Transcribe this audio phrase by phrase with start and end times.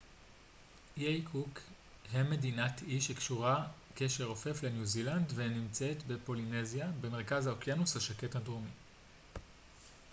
[0.97, 1.59] איי קוק
[2.13, 8.69] הם מדינת אי שקשורה קשר רופף לניו זילנד ונמצאים בפולינזיה במרכז האוקיינוס השקט הדרומי